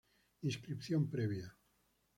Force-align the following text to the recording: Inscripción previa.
Inscripción 0.49 1.01
previa. 1.13 1.47